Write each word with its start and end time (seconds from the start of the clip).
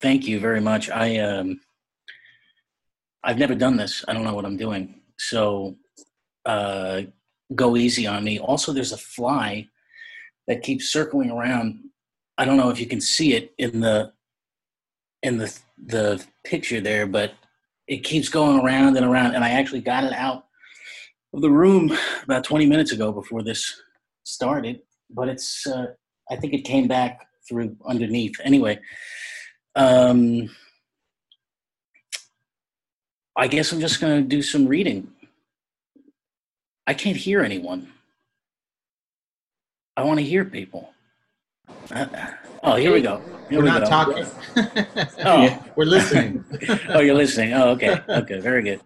Thank 0.00 0.26
you 0.26 0.40
very 0.40 0.60
much. 0.60 0.90
I 0.90 1.18
um, 1.18 1.60
I've 3.24 3.38
never 3.38 3.54
done 3.54 3.76
this. 3.76 4.04
I 4.06 4.12
don't 4.12 4.24
know 4.24 4.34
what 4.34 4.44
I'm 4.44 4.56
doing. 4.56 5.00
So 5.18 5.76
uh, 6.44 7.02
go 7.54 7.76
easy 7.76 8.06
on 8.06 8.24
me. 8.24 8.38
Also, 8.38 8.72
there's 8.72 8.92
a 8.92 8.98
fly 8.98 9.68
that 10.46 10.62
keeps 10.62 10.92
circling 10.92 11.30
around. 11.30 11.80
I 12.38 12.44
don't 12.44 12.56
know 12.56 12.70
if 12.70 12.78
you 12.78 12.86
can 12.86 13.00
see 13.00 13.34
it 13.34 13.54
in 13.58 13.80
the 13.80 14.12
in 15.22 15.38
the 15.38 15.58
the 15.86 16.24
picture 16.44 16.80
there, 16.80 17.06
but 17.06 17.32
it 17.88 18.04
keeps 18.04 18.28
going 18.28 18.60
around 18.60 18.96
and 18.96 19.06
around. 19.06 19.34
And 19.34 19.42
I 19.44 19.50
actually 19.50 19.80
got 19.80 20.04
it 20.04 20.12
out 20.12 20.44
of 21.32 21.40
the 21.40 21.50
room 21.50 21.96
about 22.24 22.44
20 22.44 22.66
minutes 22.66 22.92
ago 22.92 23.12
before 23.12 23.42
this 23.42 23.80
started. 24.24 24.80
But 25.10 25.28
it's 25.28 25.66
uh, 25.66 25.86
I 26.30 26.36
think 26.36 26.52
it 26.52 26.62
came 26.64 26.86
back 26.86 27.26
through 27.48 27.76
underneath. 27.86 28.34
Anyway, 28.44 28.78
um, 29.76 30.48
I 33.36 33.46
guess 33.46 33.70
I'm 33.70 33.80
just 33.80 34.00
going 34.00 34.22
to 34.22 34.28
do 34.28 34.42
some 34.42 34.66
reading. 34.66 35.08
I 36.86 36.94
can't 36.94 37.16
hear 37.16 37.42
anyone. 37.42 37.92
I 39.96 40.04
want 40.04 40.18
to 40.18 40.24
hear 40.24 40.44
people. 40.44 40.92
Uh, 41.90 42.06
oh, 42.62 42.76
here 42.76 42.92
we 42.92 43.02
go. 43.02 43.20
Here 43.50 43.58
We're 43.58 43.64
we 43.64 43.70
not 43.70 43.82
go. 43.82 43.88
talking. 43.88 44.26
Oh. 45.24 45.62
We're 45.76 45.84
listening. 45.84 46.44
oh, 46.88 47.00
you're 47.00 47.14
listening. 47.14 47.52
Oh, 47.52 47.70
okay. 47.70 48.00
Okay, 48.08 48.40
very 48.40 48.62
good. 48.62 48.80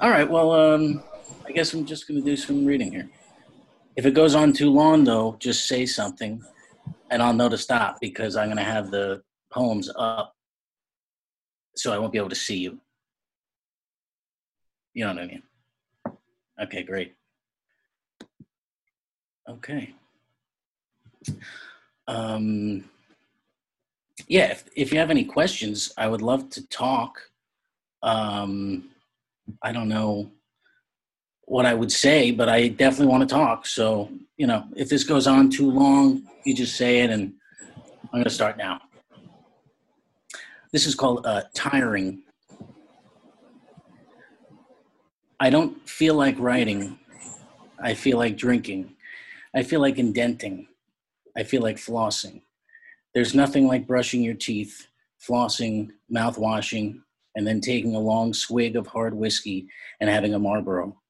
All 0.00 0.08
right. 0.10 0.28
Well, 0.28 0.52
um, 0.52 1.02
I 1.46 1.52
guess 1.52 1.74
I'm 1.74 1.84
just 1.84 2.08
going 2.08 2.20
to 2.20 2.24
do 2.24 2.36
some 2.36 2.64
reading 2.64 2.90
here. 2.90 3.10
If 3.96 4.06
it 4.06 4.12
goes 4.12 4.34
on 4.34 4.52
too 4.54 4.70
long, 4.70 5.04
though, 5.04 5.36
just 5.38 5.66
say 5.66 5.84
something, 5.84 6.42
and 7.10 7.22
I'll 7.22 7.34
know 7.34 7.48
to 7.50 7.58
stop 7.58 7.98
because 8.00 8.36
I'm 8.36 8.46
going 8.46 8.56
to 8.58 8.62
have 8.62 8.90
the 8.90 9.22
poems 9.50 9.90
up, 9.96 10.34
so 11.76 11.92
I 11.92 11.98
won't 11.98 12.12
be 12.12 12.18
able 12.18 12.28
to 12.28 12.34
see 12.34 12.58
you. 12.58 12.78
You 14.94 15.04
know 15.04 15.14
what 15.14 15.22
I 15.22 15.26
mean? 15.26 15.42
Okay, 16.60 16.82
great. 16.82 17.14
Okay. 19.48 19.94
Um, 22.06 22.84
yeah, 24.26 24.46
if, 24.46 24.64
if 24.74 24.92
you 24.92 24.98
have 24.98 25.10
any 25.10 25.24
questions, 25.24 25.92
I 25.96 26.08
would 26.08 26.22
love 26.22 26.50
to 26.50 26.66
talk. 26.68 27.20
Um, 28.02 28.90
I 29.62 29.72
don't 29.72 29.88
know 29.88 30.30
what 31.42 31.64
I 31.64 31.74
would 31.74 31.92
say, 31.92 32.30
but 32.30 32.48
I 32.48 32.68
definitely 32.68 33.06
want 33.06 33.28
to 33.28 33.34
talk. 33.34 33.66
So, 33.66 34.10
you 34.36 34.46
know, 34.46 34.64
if 34.76 34.88
this 34.88 35.04
goes 35.04 35.26
on 35.26 35.48
too 35.48 35.70
long, 35.70 36.22
you 36.44 36.54
just 36.54 36.76
say 36.76 37.00
it, 37.00 37.10
and 37.10 37.32
I'm 38.04 38.10
going 38.12 38.24
to 38.24 38.30
start 38.30 38.58
now. 38.58 38.80
This 40.70 40.86
is 40.86 40.94
called 40.94 41.24
uh, 41.24 41.44
Tiring. 41.54 42.22
I 45.40 45.48
don't 45.48 45.88
feel 45.88 46.14
like 46.14 46.38
writing. 46.38 46.98
I 47.82 47.94
feel 47.94 48.18
like 48.18 48.36
drinking. 48.36 48.94
I 49.54 49.62
feel 49.62 49.80
like 49.80 49.98
indenting. 49.98 50.68
I 51.36 51.44
feel 51.44 51.62
like 51.62 51.76
flossing. 51.76 52.42
There's 53.14 53.34
nothing 53.34 53.66
like 53.66 53.86
brushing 53.86 54.22
your 54.22 54.34
teeth, 54.34 54.88
flossing, 55.26 55.88
mouth 56.10 56.36
washing, 56.36 57.02
and 57.34 57.46
then 57.46 57.62
taking 57.62 57.94
a 57.94 58.00
long 58.00 58.34
swig 58.34 58.76
of 58.76 58.86
hard 58.86 59.14
whiskey 59.14 59.68
and 60.00 60.10
having 60.10 60.34
a 60.34 60.38
Marlboro. 60.38 61.00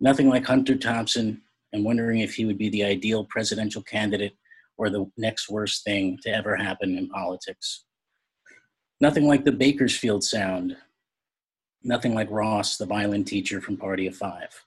Nothing 0.00 0.28
like 0.28 0.46
Hunter 0.46 0.74
Thompson 0.74 1.42
and 1.72 1.84
wondering 1.84 2.20
if 2.20 2.34
he 2.34 2.44
would 2.44 2.58
be 2.58 2.70
the 2.70 2.82
ideal 2.82 3.24
presidential 3.24 3.82
candidate 3.82 4.32
or 4.78 4.90
the 4.90 5.08
next 5.16 5.48
worst 5.48 5.84
thing 5.84 6.18
to 6.22 6.30
ever 6.30 6.56
happen 6.56 6.98
in 6.98 7.08
politics. 7.08 7.84
Nothing 9.00 9.26
like 9.26 9.44
the 9.44 9.52
Bakersfield 9.52 10.22
sound. 10.24 10.76
Nothing 11.82 12.14
like 12.14 12.30
Ross, 12.30 12.76
the 12.76 12.86
violin 12.86 13.24
teacher 13.24 13.60
from 13.60 13.76
Party 13.76 14.06
of 14.06 14.16
Five. 14.16 14.64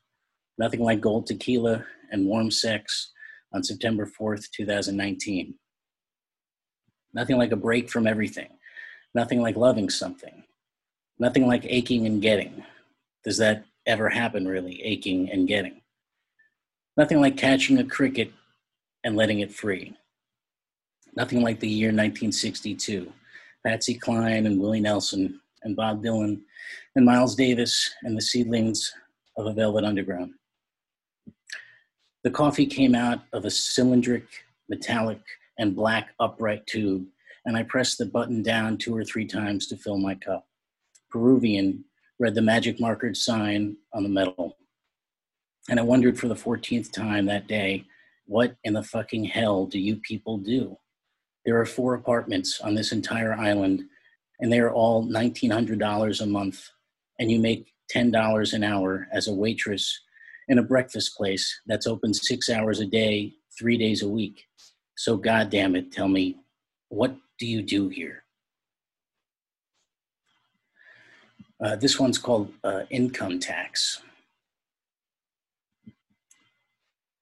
Nothing 0.58 0.82
like 0.82 1.02
gold 1.02 1.28
tequila 1.28 1.86
and 2.12 2.26
warm 2.26 2.52
sex 2.52 3.12
on 3.54 3.64
September 3.64 4.10
4th, 4.20 4.50
2019. 4.52 5.56
Nothing 7.14 7.38
like 7.38 7.52
a 7.52 7.56
break 7.56 7.90
from 7.90 8.06
everything. 8.06 8.50
Nothing 9.16 9.42
like 9.42 9.56
loving 9.56 9.90
something. 9.90 10.44
Nothing 11.20 11.48
like 11.48 11.66
aching 11.66 12.06
and 12.06 12.22
getting. 12.22 12.64
Does 13.24 13.38
that 13.38 13.66
ever 13.86 14.10
happen, 14.10 14.48
really? 14.48 14.84
Aching 14.84 15.32
and 15.32 15.48
getting. 15.48 15.82
Nothing 16.96 17.22
like 17.22 17.38
catching 17.38 17.80
a 17.80 17.84
cricket 17.84 18.32
and 19.04 19.16
letting 19.16 19.40
it 19.40 19.54
free. 19.54 19.96
Nothing 21.16 21.42
like 21.42 21.60
the 21.60 21.70
year 21.70 21.90
1962. 21.90 23.12
Patsy 23.68 23.96
Cline 23.96 24.46
and 24.46 24.62
Willie 24.62 24.80
Nelson 24.80 25.42
and 25.64 25.76
Bob 25.76 26.02
Dylan 26.02 26.40
and 26.96 27.06
Miles 27.06 27.36
Davis 27.36 27.94
and 28.04 28.16
the 28.16 28.22
seedlings 28.22 28.94
of 29.36 29.46
a 29.46 29.52
velvet 29.52 29.84
underground. 29.84 30.32
The 32.24 32.32
coffee 32.32 32.66
came 32.66 32.96
out 32.96 33.20
of 33.34 33.44
a 33.44 33.50
cylindric, 33.50 34.24
metallic, 34.70 35.20
and 35.60 35.76
black 35.76 36.14
upright 36.18 36.66
tube, 36.66 37.08
and 37.46 37.58
I 37.58 37.64
pressed 37.64 37.98
the 37.98 38.06
button 38.06 38.42
down 38.42 38.78
two 38.78 38.96
or 38.96 39.04
three 39.04 39.26
times 39.26 39.68
to 39.68 39.76
fill 39.76 39.98
my 39.98 40.16
cup. 40.16 40.48
Peruvian 41.10 41.84
read 42.20 42.36
the 42.36 42.42
magic 42.42 42.80
markered 42.80 43.18
sign 43.18 43.76
on 43.94 44.04
the 44.04 44.10
metal. 44.10 44.56
And 45.70 45.78
I 45.78 45.84
wondered 45.84 46.18
for 46.18 46.30
the 46.30 46.36
14th 46.36 46.94
time 46.94 47.26
that 47.26 47.48
day, 47.48 47.84
what 48.28 48.56
in 48.64 48.72
the 48.72 48.84
fucking 48.84 49.26
hell 49.26 49.66
do 49.66 49.78
you 49.78 49.98
people 49.98 50.38
do? 50.38 50.78
There 51.48 51.58
are 51.62 51.66
four 51.66 51.94
apartments 51.94 52.60
on 52.60 52.76
this 52.76 52.92
entire 52.92 53.34
island, 53.34 53.86
and 54.42 54.52
they 54.52 54.60
are 54.60 54.70
all 54.70 55.08
$1,900 55.08 56.22
a 56.22 56.26
month, 56.26 56.70
and 57.20 57.32
you 57.32 57.40
make 57.40 57.72
$10 57.96 58.54
an 58.54 58.66
hour 58.66 59.08
as 59.14 59.30
a 59.30 59.34
waitress 59.34 59.98
in 60.50 60.60
a 60.60 60.64
breakfast 60.64 61.16
place 61.16 61.62
that's 61.66 61.88
open 61.88 62.14
six 62.14 62.50
hours 62.50 62.82
a 62.82 62.86
day, 62.86 63.32
three 63.58 63.78
days 63.78 64.04
a 64.04 64.10
week. 64.10 64.44
So, 64.98 65.16
God 65.16 65.50
damn 65.50 65.78
it, 65.78 65.94
tell 65.94 66.10
me, 66.10 66.36
what 66.90 67.16
do 67.40 67.48
you 67.48 67.62
do 67.62 67.88
here? 67.88 68.26
Uh, 71.64 71.78
this 71.78 71.98
one's 71.98 72.18
called 72.18 72.52
uh, 72.66 72.82
Income 72.90 73.40
Tax. 73.40 74.02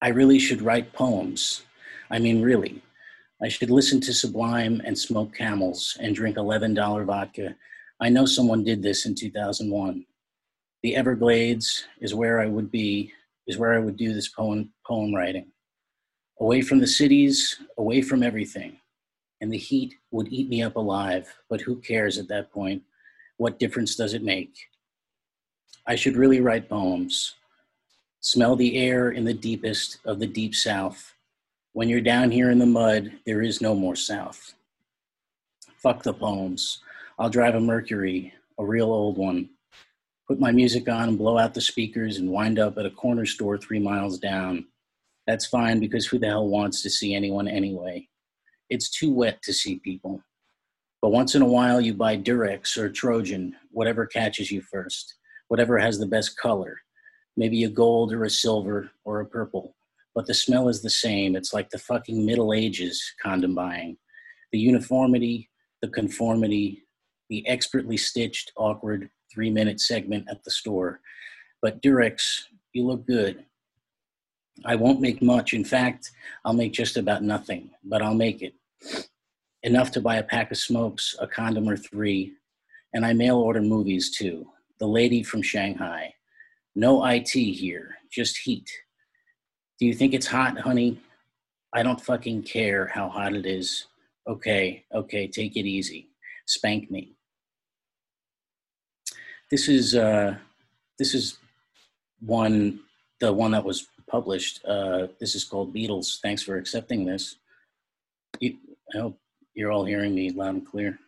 I 0.02 0.08
really 0.08 0.40
should 0.40 0.64
write 0.64 0.94
poems. 0.94 1.62
I 2.10 2.18
mean, 2.18 2.42
really. 2.42 2.82
I 3.46 3.48
should 3.48 3.70
listen 3.70 4.02
to 4.02 4.12
Sublime 4.12 4.82
and 4.86 4.98
smoke 4.98 5.36
camels 5.36 5.96
and 6.02 6.16
drink 6.16 6.36
$11 6.36 7.06
vodka. 7.06 7.56
I 8.00 8.10
know 8.10 8.26
someone 8.26 8.64
did 8.64 8.82
this 8.82 9.06
in 9.06 9.14
2001. 9.14 10.04
The 10.82 10.96
Everglades 10.96 11.86
is 12.02 12.16
where 12.16 12.40
I 12.42 12.48
would 12.48 12.72
be, 12.72 13.14
is 13.46 13.60
where 13.60 13.76
I 13.76 13.78
would 13.78 13.98
do 13.98 14.16
this 14.16 14.30
poem, 14.30 14.74
poem 14.84 15.14
writing. 15.14 15.46
Away 16.40 16.64
from 16.64 16.80
the 16.80 16.88
cities, 16.88 17.62
away 17.78 18.02
from 18.02 18.24
everything. 18.24 18.78
And 19.42 19.54
the 19.54 19.60
heat 19.60 19.94
would 20.10 20.34
eat 20.34 20.50
me 20.50 20.64
up 20.64 20.76
alive, 20.76 21.32
but 21.48 21.62
who 21.62 21.76
cares 21.76 22.18
at 22.18 22.28
that 22.30 22.52
point? 22.52 22.82
What 23.38 23.60
difference 23.60 23.96
does 23.96 24.16
it 24.16 24.24
make? 24.24 24.56
I 25.86 25.94
should 25.94 26.18
really 26.18 26.42
write 26.42 26.68
poems. 26.68 27.36
Smell 28.22 28.56
the 28.56 28.76
air 28.76 29.12
in 29.12 29.24
the 29.24 29.36
deepest 29.36 30.00
of 30.04 30.18
the 30.18 30.26
deep 30.26 30.56
south. 30.56 31.15
When 31.76 31.90
you're 31.90 32.00
down 32.00 32.32
here 32.32 32.52
in 32.52 32.60
the 32.60 32.66
mud, 32.66 33.12
there 33.26 33.42
is 33.42 33.60
no 33.60 33.76
more 33.76 33.98
south. 33.98 34.54
Fuck 35.76 36.04
the 36.04 36.14
poems. 36.14 36.80
I'll 37.20 37.30
drive 37.30 37.56
a 37.56 37.60
Mercury, 37.60 38.32
a 38.58 38.66
real 38.66 38.94
old 38.94 39.18
one. 39.18 39.50
Put 40.26 40.40
my 40.40 40.54
music 40.54 40.88
on 40.88 41.10
and 41.10 41.18
blow 41.18 41.38
out 41.38 41.54
the 41.54 41.60
speakers 41.60 42.16
and 42.16 42.32
wind 42.32 42.60
up 42.60 42.78
at 42.78 42.86
a 42.86 42.92
corner 42.92 43.26
store 43.26 43.58
three 43.58 43.78
miles 43.78 44.18
down. 44.18 44.68
That's 45.28 45.48
fine 45.48 45.82
because 45.82 46.06
who 46.06 46.18
the 46.18 46.28
hell 46.28 46.48
wants 46.48 46.82
to 46.82 46.90
see 46.90 47.14
anyone 47.14 47.46
anyway? 47.46 48.08
It's 48.70 48.90
too 48.90 49.12
wet 49.12 49.42
to 49.42 49.52
see 49.52 49.80
people. 49.80 50.24
But 51.02 51.10
once 51.10 51.36
in 51.36 51.42
a 51.42 51.46
while, 51.46 51.82
you 51.82 51.94
buy 51.94 52.16
Durex 52.16 52.78
or 52.78 52.90
Trojan, 52.90 53.54
whatever 53.72 54.06
catches 54.06 54.50
you 54.50 54.62
first, 54.62 55.16
whatever 55.50 55.78
has 55.78 56.00
the 56.00 56.08
best 56.08 56.38
color, 56.38 56.78
maybe 57.36 57.66
a 57.66 57.70
gold 57.70 58.14
or 58.14 58.24
a 58.24 58.30
silver 58.30 58.92
or 59.04 59.20
a 59.20 59.26
purple. 59.26 59.76
But 60.16 60.26
the 60.26 60.34
smell 60.34 60.70
is 60.70 60.82
the 60.82 60.90
same. 60.90 61.36
It's 61.36 61.54
like 61.54 61.70
the 61.70 61.78
fucking 61.78 62.26
Middle 62.26 62.54
Ages 62.54 63.04
condom 63.22 63.54
buying. 63.54 63.98
The 64.52 64.60
uniformity, 64.60 65.50
the 65.82 65.90
conformity, 65.90 66.86
the 67.30 67.48
expertly 67.48 67.98
stitched, 67.98 68.54
awkward 68.56 69.10
three 69.32 69.50
minute 69.50 69.82
segment 69.82 70.28
at 70.30 70.44
the 70.44 70.52
store. 70.52 71.02
But 71.62 71.82
Durex, 71.82 72.44
you 72.74 72.88
look 72.88 73.06
good. 73.06 73.46
I 74.64 74.76
won't 74.76 75.02
make 75.02 75.22
much. 75.22 75.54
In 75.54 75.66
fact, 75.66 76.12
I'll 76.46 76.54
make 76.54 76.72
just 76.72 76.96
about 76.96 77.24
nothing, 77.24 77.72
but 77.84 78.02
I'll 78.02 78.16
make 78.16 78.42
it. 78.42 78.54
Enough 79.64 79.92
to 79.92 80.02
buy 80.02 80.18
a 80.18 80.24
pack 80.24 80.52
of 80.52 80.58
smokes, 80.58 81.16
a 81.20 81.28
condom 81.28 81.68
or 81.68 81.76
three, 81.76 82.34
and 82.94 83.06
I 83.06 83.12
mail 83.12 83.38
order 83.38 83.62
movies 83.62 84.16
too. 84.16 84.48
The 84.80 84.88
Lady 84.88 85.24
from 85.24 85.42
Shanghai. 85.42 86.14
No 86.76 87.06
IT 87.06 87.32
here, 87.32 87.96
just 88.12 88.38
heat. 88.38 88.70
Do 89.80 89.86
you 89.86 89.94
think 89.94 90.14
it's 90.14 90.28
hot, 90.28 90.58
honey? 90.60 91.00
I 91.74 91.84
don't 91.84 92.00
fucking 92.00 92.44
care 92.44 92.88
how 92.88 93.10
hot 93.10 93.34
it 93.34 93.46
is. 93.46 93.88
Okay, 94.28 94.86
okay, 94.94 95.28
take 95.28 95.58
it 95.58 95.66
easy. 95.66 96.08
spank 96.46 96.90
me. 96.90 97.12
This 99.52 99.68
is 99.68 99.96
uh, 99.96 100.36
this 100.98 101.14
is 101.14 101.38
one 102.22 102.80
the 103.20 103.32
one 103.34 103.52
that 103.52 103.64
was 103.64 103.88
published. 104.08 104.64
Uh, 104.66 105.08
this 105.20 105.36
is 105.36 105.44
called 105.44 105.74
Beetles. 105.74 106.20
Thanks 106.22 106.42
for 106.42 106.58
accepting 106.58 107.06
this. 107.06 107.36
You, 108.40 108.58
I 108.94 109.00
hope 109.00 109.20
you're 109.54 109.72
all 109.72 109.86
hearing 109.86 110.16
me 110.16 110.32
loud 110.32 110.56
and 110.56 110.68
clear. 110.68 111.00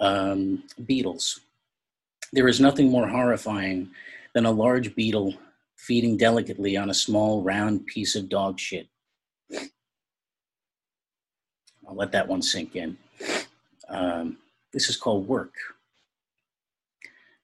Um, 0.00 0.64
beetles. 0.86 1.40
There 2.32 2.48
is 2.48 2.60
nothing 2.60 2.90
more 2.90 3.08
horrifying 3.08 3.90
than 4.34 4.46
a 4.46 4.50
large 4.50 4.94
beetle 4.94 5.34
feeding 5.82 6.16
delicately 6.16 6.76
on 6.76 6.90
a 6.90 6.94
small 6.94 7.42
round 7.42 7.84
piece 7.86 8.14
of 8.14 8.28
dog 8.28 8.58
shit. 8.58 8.88
I'll 11.88 11.96
let 11.96 12.12
that 12.12 12.28
one 12.28 12.40
sink 12.40 12.76
in. 12.76 12.96
Um, 13.88 14.38
this 14.72 14.88
is 14.88 14.96
called 14.96 15.26
work. 15.26 15.52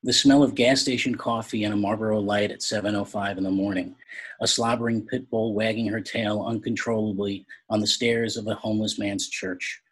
The 0.05 0.13
smell 0.13 0.45
of 0.45 0.55
gas 0.55 0.81
station 0.81 1.17
coffee 1.17 1.65
and 1.65 1.75
a 1.75 1.77
Marlboro 1.77 2.21
Light 2.21 2.53
at 2.53 2.63
7:05 2.63 3.39
in 3.39 3.43
the 3.43 3.51
morning. 3.51 3.97
A 4.41 4.47
slobbering 4.47 5.05
pit 5.05 5.29
bull 5.29 5.53
wagging 5.53 5.89
her 5.89 6.01
tail 6.01 6.45
uncontrollably 6.47 7.45
on 7.69 7.81
the 7.81 7.89
stairs 7.89 8.37
of 8.37 8.47
a 8.47 8.55
homeless 8.55 9.01
man's 9.01 9.29
church. 9.29 9.83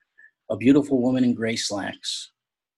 A 0.49 0.57
beautiful 0.57 1.03
woman 1.03 1.25
in 1.25 1.35
gray 1.35 1.57
slacks. 1.57 2.31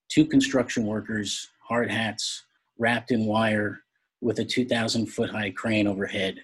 Two 0.08 0.24
construction 0.24 0.86
workers, 0.86 1.50
hard 1.68 1.90
hats, 1.90 2.44
wrapped 2.78 3.10
in 3.10 3.26
wire, 3.26 3.82
with 4.20 4.38
a 4.38 4.44
2,000 4.44 5.06
foot 5.06 5.30
high 5.30 5.50
crane 5.50 5.86
overhead. 5.86 6.36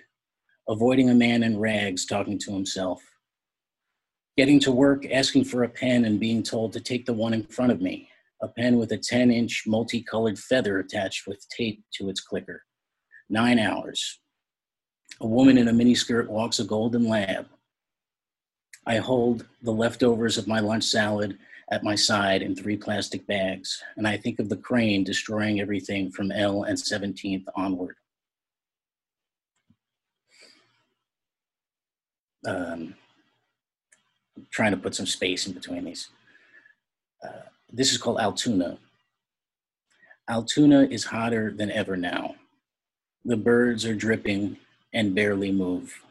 Avoiding 0.68 1.10
a 1.10 1.14
man 1.14 1.42
in 1.42 1.58
rags 1.58 2.06
talking 2.06 2.38
to 2.38 2.52
himself. 2.52 3.02
Getting 4.36 4.60
to 4.60 4.72
work, 4.72 5.06
asking 5.10 5.44
for 5.44 5.64
a 5.64 5.68
pen, 5.68 6.04
and 6.04 6.18
being 6.18 6.42
told 6.42 6.72
to 6.72 6.80
take 6.80 7.06
the 7.06 7.12
one 7.12 7.34
in 7.34 7.44
front 7.44 7.72
of 7.72 7.80
me 7.80 8.08
a 8.42 8.48
pen 8.48 8.76
with 8.76 8.92
a 8.92 8.98
10 8.98 9.30
inch 9.30 9.64
multicolored 9.66 10.38
feather 10.38 10.78
attached 10.78 11.26
with 11.26 11.48
tape 11.48 11.82
to 11.94 12.08
its 12.08 12.20
clicker. 12.20 12.62
Nine 13.30 13.58
hours. 13.58 14.20
A 15.20 15.26
woman 15.26 15.56
in 15.56 15.68
a 15.68 15.72
miniskirt 15.72 16.28
walks 16.28 16.58
a 16.58 16.64
golden 16.64 17.08
lab. 17.08 17.46
I 18.86 18.98
hold 18.98 19.46
the 19.62 19.72
leftovers 19.72 20.36
of 20.36 20.46
my 20.46 20.60
lunch 20.60 20.84
salad 20.84 21.38
at 21.70 21.82
my 21.82 21.94
side 21.94 22.42
in 22.42 22.54
three 22.54 22.76
plastic 22.76 23.26
bags, 23.26 23.82
and 23.96 24.06
I 24.06 24.16
think 24.16 24.38
of 24.38 24.48
the 24.48 24.56
crane 24.56 25.04
destroying 25.04 25.60
everything 25.60 26.10
from 26.10 26.30
L 26.30 26.64
and 26.64 26.76
17th 26.76 27.44
onward. 27.56 27.96
Um, 32.46 32.94
trying 34.50 34.72
to 34.72 34.76
put 34.76 34.94
some 34.94 35.06
space 35.06 35.46
in 35.46 35.52
between 35.52 35.84
these. 35.84 36.08
Uh, 37.24 37.48
this 37.72 37.92
is 37.92 37.98
called 37.98 38.20
Altoona. 38.20 38.78
Altoona 40.28 40.82
is 40.82 41.04
hotter 41.04 41.52
than 41.52 41.70
ever 41.70 41.96
now. 41.96 42.34
The 43.24 43.36
birds 43.36 43.86
are 43.86 43.94
dripping 43.94 44.58
and 44.92 45.14
barely 45.14 45.50
move. 45.50 46.03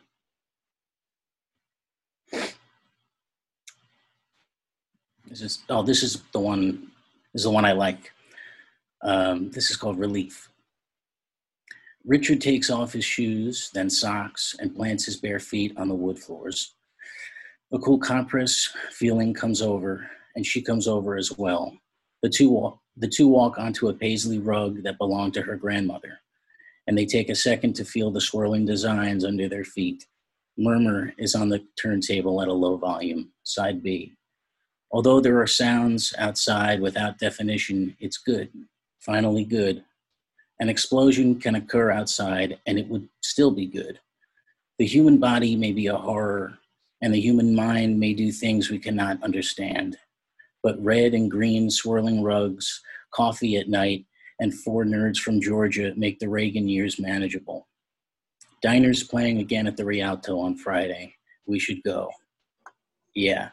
This 5.34 5.42
is 5.42 5.64
oh, 5.70 5.82
this 5.82 6.04
is 6.04 6.22
the 6.32 6.40
one. 6.40 6.92
This 7.34 7.40
is 7.40 7.44
the 7.46 7.50
one 7.50 7.66
I 7.66 7.72
like. 7.72 8.12
Um, 9.02 9.50
this 9.50 9.72
is 9.72 9.78
called 9.78 9.98
Relief. 9.98 10.52
Richard 12.06 12.40
takes 12.40 12.70
off 12.70 12.94
his 12.94 13.04
shoes, 13.04 13.72
then 13.74 13.90
socks, 13.90 14.56
and 14.60 14.76
plants 14.76 15.06
his 15.06 15.18
bare 15.18 15.40
feet 15.40 15.74
on 15.76 15.88
the 15.88 15.96
wood 15.96 16.20
floors. 16.20 16.76
A 17.74 17.80
cool 17.80 17.98
compress 17.98 18.70
feeling 18.92 19.34
comes 19.34 19.60
over, 19.64 20.08
and 20.36 20.46
she 20.46 20.62
comes 20.62 20.88
over 20.88 21.18
as 21.18 21.36
well. 21.36 21.76
The 22.22 22.30
two 22.30 22.52
walk, 22.52 22.78
the 22.96 23.08
two 23.08 23.28
walk 23.28 23.58
onto 23.58 23.88
a 23.88 23.94
paisley 23.94 24.38
rug 24.38 24.84
that 24.84 25.00
belonged 25.00 25.34
to 25.34 25.42
her 25.42 25.56
grandmother, 25.56 26.20
and 26.86 26.96
they 26.96 27.08
take 27.08 27.30
a 27.30 27.36
second 27.36 27.74
to 27.78 27.86
feel 27.86 28.12
the 28.12 28.22
swirling 28.22 28.68
designs 28.68 29.26
under 29.26 29.50
their 29.50 29.66
feet. 29.66 30.06
Murmur 30.60 31.12
is 31.18 31.34
on 31.34 31.50
the 31.50 31.66
turntable 31.82 32.40
at 32.40 32.50
a 32.50 32.54
low 32.54 32.78
volume, 32.78 33.32
side 33.42 33.82
B. 33.82 34.14
Although 34.94 35.19
there 35.19 35.42
are 35.42 35.48
sounds 35.48 36.13
outside 36.18 36.80
without 36.80 37.18
definition, 37.18 37.98
it's 38.00 38.18
good, 38.18 38.50
finally 39.01 39.44
good. 39.44 39.84
An 40.62 40.69
explosion 40.69 41.40
can 41.40 41.56
occur 41.56 41.92
outside 41.92 42.60
and 42.66 42.80
it 42.80 42.88
would 42.88 43.10
still 43.22 43.51
be 43.51 43.66
good. 43.66 44.00
The 44.80 44.86
human 44.86 45.18
body 45.18 45.57
may 45.57 45.74
be 45.74 45.88
a 45.88 45.98
horror, 45.98 46.57
and 47.01 47.13
the 47.13 47.19
human 47.19 47.54
mind 47.54 48.00
may 48.00 48.13
do 48.13 48.31
things 48.31 48.69
we 48.69 48.80
cannot 48.80 49.22
understand 49.22 49.98
but 50.63 50.81
red 50.81 51.13
and 51.13 51.30
green 51.30 51.69
swirling 51.69 52.24
rugs, 52.24 52.81
coffee 53.13 53.57
at 53.57 53.69
night, 53.69 54.06
and 54.39 54.54
four 54.54 54.86
nerds 54.86 55.18
from 55.18 55.42
Georgia 55.42 55.94
make 55.96 56.18
the 56.19 56.30
Reagan 56.30 56.68
years 56.68 57.00
manageable. 57.00 57.68
Diners 58.62 59.04
playing 59.04 59.39
again 59.39 59.68
at 59.68 59.75
the 59.75 59.86
Rialto 59.86 60.39
on 60.39 60.56
Friday. 60.56 61.13
We 61.46 61.60
should 61.60 61.84
go. 61.84 62.10
Yeah. 63.13 63.50